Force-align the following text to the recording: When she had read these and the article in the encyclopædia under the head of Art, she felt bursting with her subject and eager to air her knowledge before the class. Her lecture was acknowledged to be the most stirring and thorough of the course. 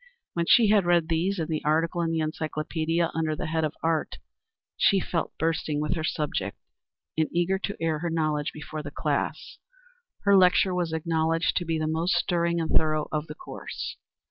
When 0.33 0.47
she 0.47 0.69
had 0.69 0.87
read 0.87 1.09
these 1.09 1.37
and 1.37 1.47
the 1.47 1.63
article 1.63 2.01
in 2.01 2.09
the 2.09 2.21
encyclopædia 2.21 3.11
under 3.13 3.35
the 3.35 3.45
head 3.45 3.63
of 3.63 3.75
Art, 3.83 4.17
she 4.75 4.99
felt 4.99 5.37
bursting 5.37 5.79
with 5.79 5.93
her 5.93 6.03
subject 6.03 6.57
and 7.15 7.29
eager 7.31 7.59
to 7.59 7.77
air 7.79 7.99
her 7.99 8.09
knowledge 8.09 8.51
before 8.51 8.81
the 8.81 8.89
class. 8.89 9.59
Her 10.21 10.35
lecture 10.35 10.73
was 10.73 10.91
acknowledged 10.91 11.55
to 11.57 11.65
be 11.65 11.77
the 11.77 11.85
most 11.85 12.15
stirring 12.15 12.59
and 12.59 12.71
thorough 12.71 13.09
of 13.11 13.27
the 13.27 13.35
course. 13.35 13.97